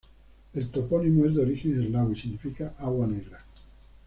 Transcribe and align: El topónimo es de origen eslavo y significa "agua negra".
El 0.55 0.69
topónimo 0.71 1.27
es 1.27 1.35
de 1.35 1.43
origen 1.43 1.79
eslavo 1.83 2.13
y 2.13 2.19
significa 2.19 2.73
"agua 2.79 3.05
negra". 3.05 3.39